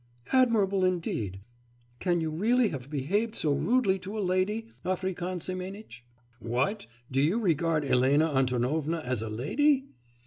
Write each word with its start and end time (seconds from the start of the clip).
'Admirable, 0.33 0.83
indeed! 0.83 1.41
Can 1.99 2.21
you 2.21 2.31
really 2.31 2.69
have 2.69 2.89
behaved 2.89 3.35
so 3.35 3.53
rudely 3.53 3.99
to 3.99 4.17
a 4.17 4.19
lady, 4.19 4.65
African 4.83 5.39
Semenitch?' 5.39 6.03
'What! 6.39 6.87
Do 7.11 7.21
you 7.21 7.37
regard 7.39 7.85
Elena 7.85 8.25
Antonovna 8.33 9.01
as 9.03 9.21
a 9.21 9.29
lady? 9.29 9.89